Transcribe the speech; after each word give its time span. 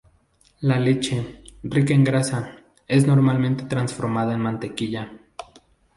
La 0.61 0.79
leche, 0.79 1.43
rica 1.61 1.93
en 1.93 2.03
grasa, 2.03 2.55
es 2.87 3.05
normalmente 3.05 3.65
transformada 3.65 4.33
en 4.33 4.39
mantequilla. 4.39 5.11